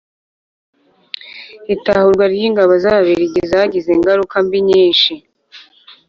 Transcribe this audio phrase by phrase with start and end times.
[1.73, 5.13] itahurwa ry'ingabo z'ababiligi zagize ingaruka mbi nyinshi.